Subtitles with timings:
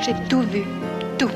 [0.00, 0.62] J'ai tout vu.
[1.18, 1.30] Tout.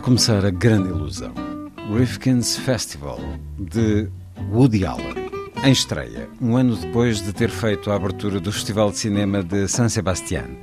[0.00, 1.34] A começar a grande ilusão.
[1.94, 3.20] Rifkin's Festival,
[3.58, 4.08] de
[4.50, 5.28] Woody Allen.
[5.62, 9.68] Em estreia, um ano depois de ter feito a abertura do Festival de Cinema de
[9.68, 10.56] San Sebastián.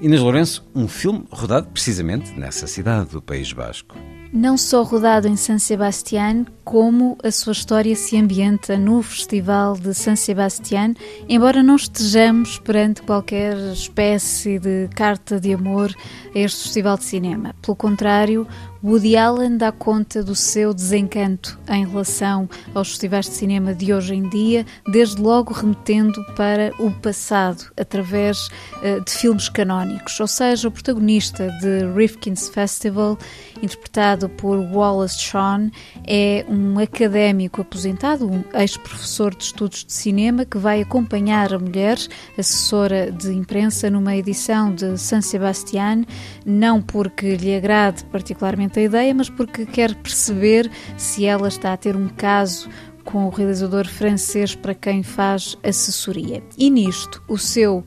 [0.00, 3.96] Inês Lourenço, um filme rodado precisamente nessa cidade do País Basco.
[4.32, 9.94] Não só rodado em San Sebastián, como a sua história se ambienta no Festival de
[9.94, 10.94] San Sebastián,
[11.26, 15.94] embora não estejamos perante qualquer espécie de carta de amor
[16.34, 17.54] a este Festival de Cinema.
[17.62, 18.46] Pelo contrário,
[18.82, 24.14] Woody Allen dá conta do seu desencanto em relação aos festivais de cinema de hoje
[24.14, 30.20] em dia, desde logo remetendo para o passado, através uh, de filmes canónicos.
[30.20, 33.18] Ou seja, o protagonista de Rifkin's Festival,
[33.60, 35.70] interpretado por Wallace Shawn,
[36.06, 41.98] é um académico aposentado, um ex-professor de estudos de cinema, que vai acompanhar a mulher,
[42.38, 46.04] assessora de imprensa, numa edição de San Sebastián,
[46.46, 51.76] não porque lhe agrade particularmente a ideia, mas porque quer perceber se ela está a
[51.76, 52.68] ter um caso
[53.04, 56.42] com o realizador francês para quem faz assessoria.
[56.58, 57.84] E nisto, o seu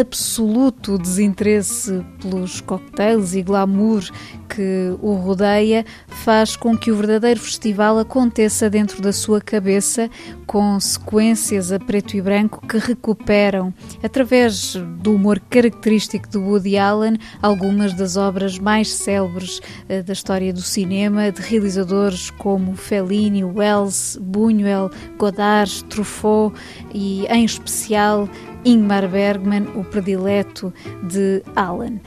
[0.00, 4.02] absoluto desinteresse pelos cocktails e glamour
[4.48, 10.08] que o rodeia faz com que o verdadeiro festival aconteça dentro da sua cabeça,
[10.46, 17.18] com sequências a preto e branco que recuperam, através do humor característico de Woody Allen,
[17.42, 24.18] algumas das obras mais célebres uh, da história do cinema, de realizadores como Fellini, Wells,
[24.20, 26.56] Buñuel, Godard, Truffaut
[26.94, 28.28] e, em especial,
[28.66, 32.00] Ingmar Bergman, o predileto de Allen.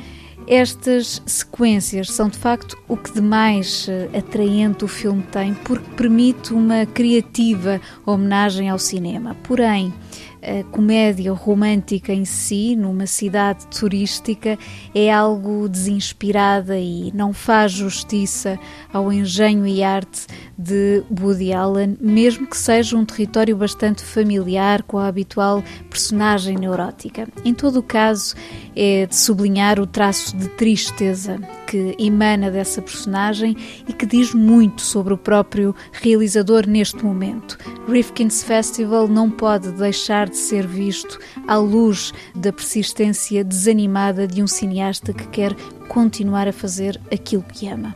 [0.46, 3.88] Estas sequências são de facto o que de mais
[4.18, 9.38] atraente o filme tem, porque permite uma criativa homenagem ao cinema.
[9.44, 9.94] Porém,
[10.42, 14.58] a comédia romântica em si, numa cidade turística,
[14.94, 18.58] é algo desinspirada e não faz justiça
[18.92, 24.98] ao engenho e arte de Woody Allen, mesmo que seja um território bastante familiar com
[24.98, 27.28] a habitual personagem neurótica.
[27.44, 28.36] Em todo o caso,
[28.76, 33.56] é de sublinhar o traço de tristeza que emana dessa personagem
[33.88, 37.58] e que diz muito sobre o próprio realizador neste momento.
[37.88, 44.48] Rifkin's Festival não pode deixar de ser visto à luz da persistência desanimada de um
[44.48, 45.54] cineasta que quer
[45.88, 47.96] continuar a fazer aquilo que ama.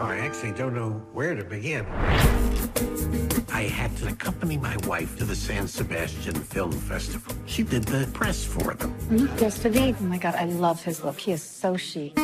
[0.00, 1.84] I actually don't know where to begin.
[3.54, 7.34] I had to accompany my wife to the San Sebastian Film Festival.
[7.46, 8.92] She did the press for them.
[9.38, 11.20] Yesterday, oh my god, I love his look.
[11.20, 12.18] He is so chic.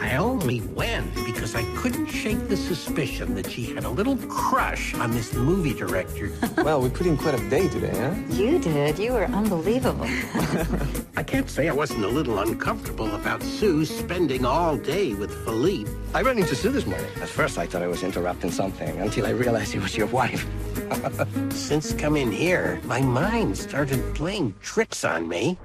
[0.00, 4.94] I only went because I couldn't shake the suspicion that she had a little crush
[4.94, 6.32] on this movie director.
[6.58, 8.14] well, we put in quite a day today, huh?
[8.30, 8.98] You did.
[8.98, 10.06] You were unbelievable.
[11.16, 15.90] I can't say I wasn't a little uncomfortable about Sue spending all day with Philippe.
[16.14, 17.10] I ran into Sue this morning.
[17.20, 20.46] At first, I thought I was interrupting something until I realized it was your wife.
[21.50, 25.58] Since coming here, my mind started playing tricks on me.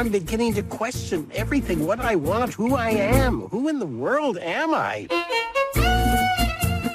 [0.00, 3.42] I'm beginning to question everything what I want, who I am.
[3.50, 5.06] Who in the world am I?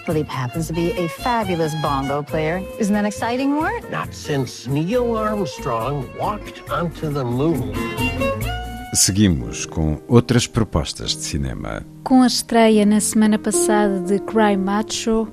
[0.08, 2.64] Philippe happens to be a fabulous bongo player.
[2.80, 3.92] Isn't that exciting, Mort?
[3.92, 7.74] Not since Neil Armstrong walked onto the moon.
[8.96, 11.86] Seguimos com outras propostas de cinema.
[12.04, 15.28] Com a estreia na semana passada de Cry Macho,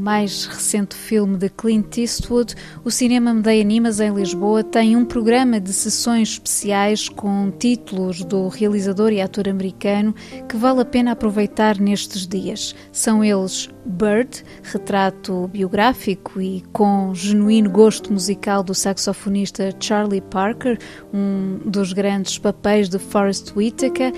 [0.00, 5.60] mais recente filme de Clint Eastwood, o Cinema Medeia Animas em Lisboa tem um programa
[5.60, 10.14] de sessões especiais com títulos do realizador e ator americano
[10.48, 12.74] que vale a pena aproveitar nestes dias.
[12.90, 20.78] São eles Bird, retrato biográfico e com genuíno gosto musical do saxofonista Charlie Parker,
[21.12, 24.12] um dos grandes papéis de Forrest Whitaker,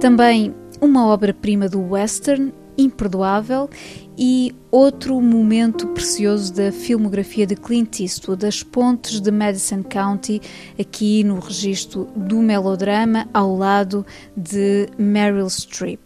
[0.00, 3.68] também uma obra-prima do western, imperdoável,
[4.16, 10.40] e outro momento precioso da filmografia de Clint Eastwood, As Pontes de Madison County,
[10.78, 16.00] aqui no registro do melodrama, ao lado de Meryl Streep.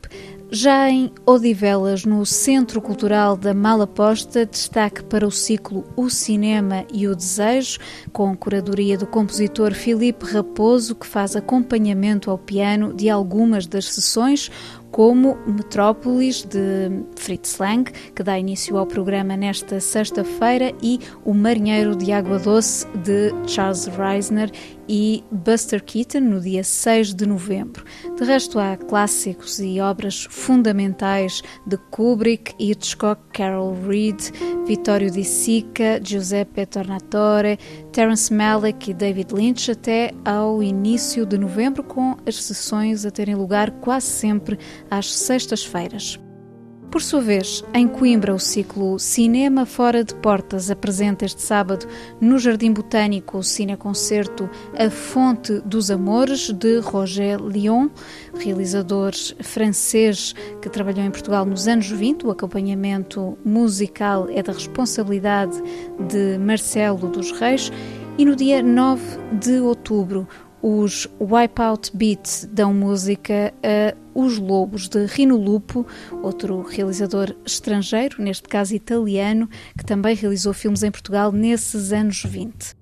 [0.54, 7.08] Já em Odivelas, no Centro Cultural da Malaposta, destaque para o ciclo O Cinema e
[7.08, 7.78] o Desejo,
[8.12, 14.50] com curadoria do compositor Filipe Raposo, que faz acompanhamento ao piano de algumas das sessões,
[14.92, 21.96] como Metrópolis de Fritz Lang, que dá início ao programa nesta sexta-feira, e O Marinheiro
[21.96, 24.52] de Água Doce de Charles Reisner
[24.88, 27.84] e Buster Keaton no dia 6 de novembro.
[28.16, 34.20] De resto, há clássicos e obras fundamentais de Kubrick, Hitchcock, Carol Reed,
[34.66, 37.58] Vittorio Di Sica, Giuseppe Tornatore,
[37.92, 43.34] Terence Malick e David Lynch até ao início de novembro, com as sessões a terem
[43.34, 44.58] lugar quase sempre
[44.90, 46.18] às sextas-feiras.
[46.92, 51.86] Por sua vez, em Coimbra, o ciclo Cinema Fora de Portas apresenta este sábado
[52.20, 57.88] no Jardim Botânico o cineconcerto A Fonte dos Amores, de Roger Lyon,
[58.34, 62.26] realizador francês que trabalhou em Portugal nos anos 20.
[62.26, 65.56] O acompanhamento musical é da responsabilidade
[65.98, 67.72] de Marcelo dos Reis.
[68.18, 69.02] E no dia 9
[69.40, 70.28] de outubro,
[70.62, 75.84] os Wipeout Beats dão música a Os Lobos de Rino Lupo,
[76.22, 82.76] outro realizador estrangeiro, neste caso italiano, que também realizou filmes em Portugal nesses anos 20.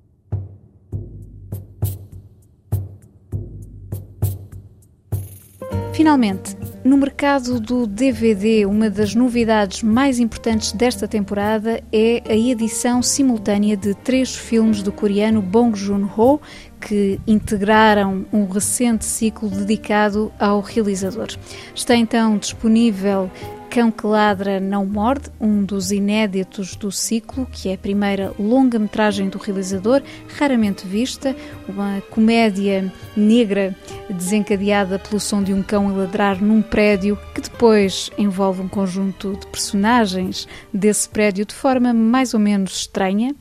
[5.95, 13.03] Finalmente, no mercado do DVD, uma das novidades mais importantes desta temporada é a edição
[13.03, 16.41] simultânea de três filmes do coreano Bong Joon-ho,
[16.81, 21.29] que integraram um recente ciclo dedicado ao realizador.
[21.75, 23.31] Está então disponível
[23.71, 29.29] Cão que Ladra Não Morde, um dos inéditos do ciclo, que é a primeira longa-metragem
[29.29, 30.03] do realizador,
[30.37, 31.37] raramente vista,
[31.69, 33.77] uma comédia negra
[34.09, 39.37] desencadeada pelo som de um cão a ladrar num prédio que depois envolve um conjunto
[39.37, 43.37] de personagens desse prédio de forma mais ou menos estranha.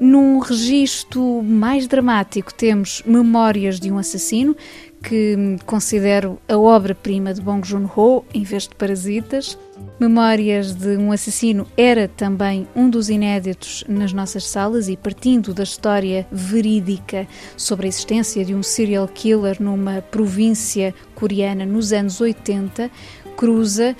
[0.00, 4.56] Num registro mais dramático, temos Memórias de um Assassino,
[5.02, 9.58] que considero a obra-prima de Bong Joon-ho, em vez de Parasitas.
[10.00, 15.62] Memórias de um Assassino era também um dos inéditos nas nossas salas e partindo da
[15.62, 22.90] história verídica sobre a existência de um serial killer numa província coreana nos anos 80,
[23.36, 23.96] cruza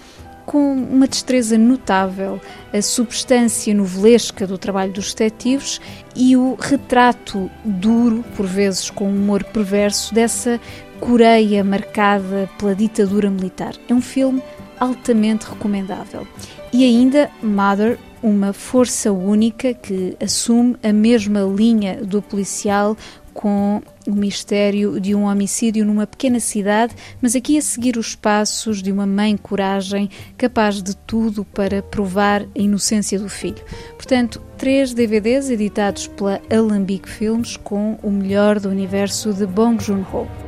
[0.48, 2.40] com uma destreza notável
[2.72, 5.78] a substância novelesca do trabalho dos detetives
[6.16, 10.58] e o retrato duro, por vezes com humor perverso, dessa
[10.98, 13.74] Coreia marcada pela ditadura militar.
[13.90, 14.42] É um filme
[14.80, 16.26] altamente recomendável.
[16.72, 22.96] E ainda Mother, uma força única que assume a mesma linha do policial
[23.34, 28.82] com o mistério de um homicídio numa pequena cidade, mas aqui a seguir os passos
[28.82, 30.08] de uma mãe coragem
[30.38, 33.62] capaz de tudo para provar a inocência do filho.
[33.96, 40.47] Portanto, três DVDs editados pela Alambique Filmes com o melhor do universo de Bong Joon-ho.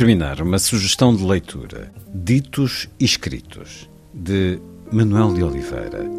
[0.00, 4.58] Terminar, uma sugestão de leitura: Ditos e Escritos, de
[4.90, 6.10] Manuel de Oliveira,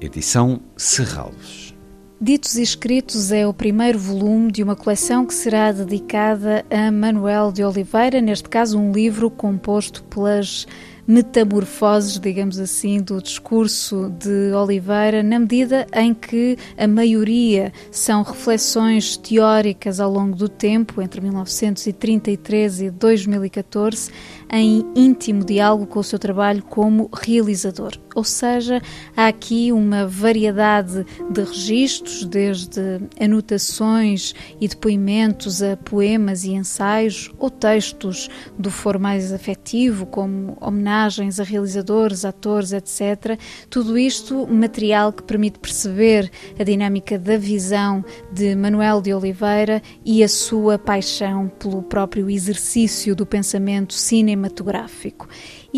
[0.00, 1.74] edição Serralves.
[2.20, 7.50] Ditos e Escritos é o primeiro volume de uma coleção que será dedicada a Manuel
[7.50, 10.64] de Oliveira, neste caso, um livro composto pelas
[11.06, 19.16] metamorfoses, digamos assim, do discurso de Oliveira, na medida em que a maioria são reflexões
[19.16, 24.10] teóricas ao longo do tempo, entre 1933 e 2014,
[24.50, 28.05] em íntimo diálogo com o seu trabalho como realizador.
[28.16, 28.82] Ou seja,
[29.16, 32.80] há aqui uma variedade de registros, desde
[33.20, 41.38] anotações e depoimentos a poemas e ensaios, ou textos do foro mais afetivo, como homenagens
[41.38, 43.38] a realizadores, atores, etc.
[43.70, 50.24] Tudo isto material que permite perceber a dinâmica da visão de Manuel de Oliveira e
[50.24, 55.28] a sua paixão pelo próprio exercício do pensamento cinematográfico cinematográfico.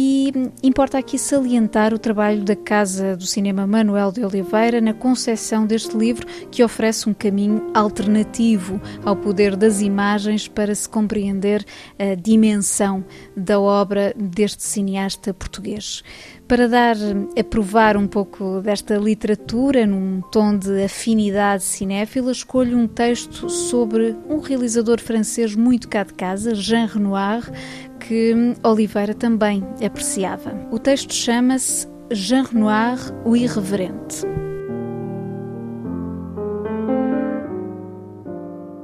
[0.00, 5.67] E importa aqui salientar o trabalho da Casa do Cinema Manuel de Oliveira na concepção
[5.67, 11.67] deste livro, que oferece um caminho alternativo ao poder das imagens para se compreender
[11.99, 13.05] a dimensão
[13.37, 16.05] da obra deste cineasta português.
[16.49, 16.97] Para dar
[17.38, 24.17] a provar um pouco desta literatura num tom de afinidade cinéfila, escolho um texto sobre
[24.26, 27.52] um realizador francês muito cá de casa, Jean Renoir,
[28.00, 30.55] que Oliveira também apreciava.
[30.71, 34.23] O texto chama-se Jean Renoir, o Irreverente.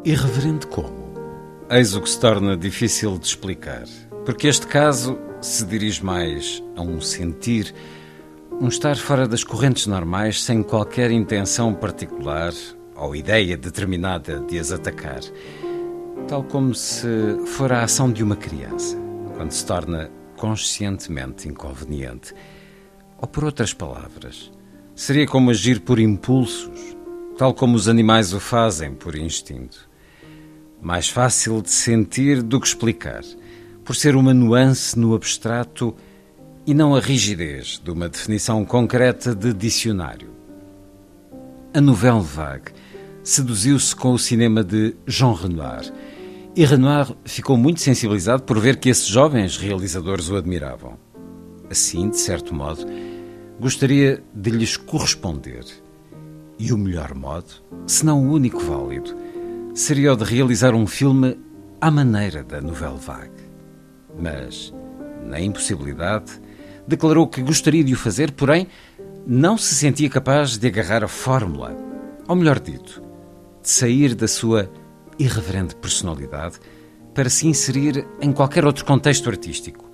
[0.04, 0.92] Irreverente como?
[1.70, 3.86] Eis o que se torna difícil de explicar,
[4.24, 7.74] porque este caso se dirige mais a um sentir,
[8.60, 12.52] um estar fora das correntes normais sem qualquer intenção particular
[12.96, 15.20] ou ideia determinada de as atacar,
[16.26, 17.06] tal como se
[17.46, 18.96] fora a ação de uma criança,
[19.36, 22.34] quando se torna conscientemente inconveniente.
[23.18, 24.50] Ou por outras palavras,
[24.94, 26.96] seria como agir por impulsos,
[27.36, 29.88] tal como os animais o fazem por instinto.
[30.80, 33.22] Mais fácil de sentir do que explicar,
[33.84, 35.94] por ser uma nuance no abstrato
[36.66, 40.30] e não a rigidez de uma definição concreta de dicionário.
[41.74, 42.72] A novela vague
[43.22, 45.92] seduziu-se com o cinema de Jean Renoir
[46.56, 50.96] e Renoir ficou muito sensibilizado por ver que esses jovens realizadores o admiravam.
[51.68, 52.86] Assim, de certo modo,
[53.58, 55.64] gostaria de lhes corresponder.
[56.56, 57.48] E o melhor modo,
[57.88, 59.16] se não o único válido,
[59.74, 61.36] seria o de realizar um filme
[61.80, 63.33] à maneira da Nouvelle Vague.
[64.18, 64.72] Mas,
[65.24, 66.40] na impossibilidade,
[66.86, 68.68] declarou que gostaria de o fazer, porém,
[69.26, 71.76] não se sentia capaz de agarrar a fórmula,
[72.28, 73.02] ou melhor dito,
[73.62, 74.70] de sair da sua
[75.18, 76.58] irreverente personalidade
[77.14, 79.90] para se inserir em qualquer outro contexto artístico.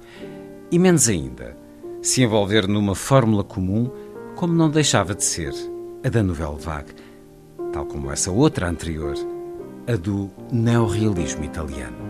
[0.71, 1.57] E menos ainda,
[2.03, 3.91] se envolver numa fórmula comum,
[4.35, 5.53] como não deixava de ser
[6.03, 6.95] a da novela vague,
[7.73, 9.15] tal como essa outra anterior,
[9.87, 12.10] a do neorrealismo italiano.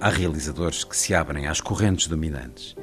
[0.00, 2.74] Há realizadores que se abrem às correntes dominantes,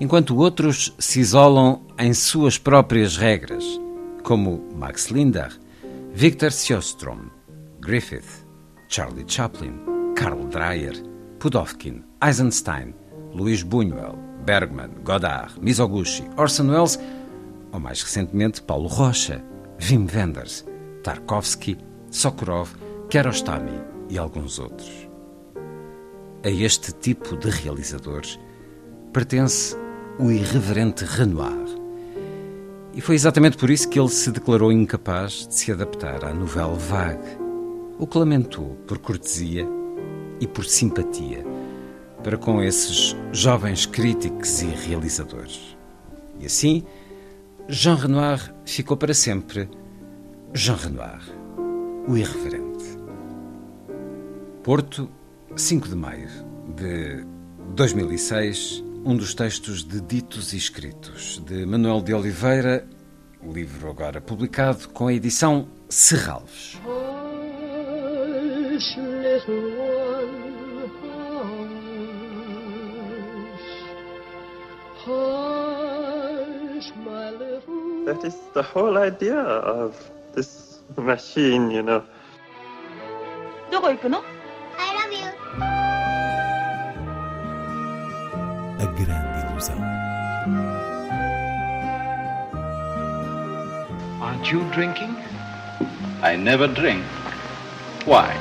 [0.00, 3.64] enquanto outros se isolam em suas próprias regras,
[4.24, 5.52] como Max Linder,
[6.12, 7.30] Victor Sjöström,
[7.80, 8.44] Griffith,
[8.88, 9.78] Charlie Chaplin,
[10.16, 10.94] Karl Dreyer,
[11.38, 12.94] Pudovkin, Eisenstein,
[13.32, 16.98] Luís Buñuel, Bergman, Godard, Mizoguchi, Orson Welles
[17.72, 19.44] ou mais recentemente Paulo Rocha,
[19.80, 20.64] Wim Wenders,
[21.02, 21.76] Tarkovsky,
[22.10, 22.70] Sokurov,
[23.10, 25.05] Kiarostami e alguns outros.
[26.44, 28.38] A este tipo de realizadores
[29.12, 29.76] pertence
[30.18, 31.66] o irreverente Renoir.
[32.94, 36.74] E foi exatamente por isso que ele se declarou incapaz de se adaptar à novela
[36.74, 37.38] vague
[37.98, 39.66] o que lamentou por cortesia
[40.40, 41.44] e por simpatia
[42.22, 45.76] para com esses jovens críticos e realizadores.
[46.40, 46.84] E assim,
[47.68, 49.68] Jean Renoir ficou para sempre
[50.52, 51.22] Jean Renoir,
[52.08, 52.84] o irreverente.
[54.62, 55.08] Porto,
[55.55, 56.27] 5 de maio
[56.75, 57.25] de
[57.75, 62.85] 2006, um dos textos de Ditos e Escritos, de Manuel de Oliveira,
[63.43, 66.77] livro agora publicado com a edição Serralves.
[66.85, 71.11] Hush, little one, hush.
[75.05, 79.95] Hush, my little That is the whole idea of
[80.33, 82.03] this machine, you know.
[83.71, 84.21] どこ行くの
[88.78, 89.80] a grande ilusão.
[94.20, 95.14] Aren't you drinking?
[96.22, 97.04] I never drink.
[98.06, 98.34] Why?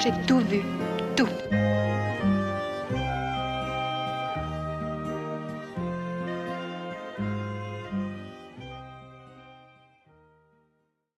[0.00, 0.87] J'ai tout vu.